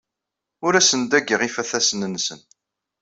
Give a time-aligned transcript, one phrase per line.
[0.65, 2.39] Ur asen-ddageɣ ifatasen-nsen.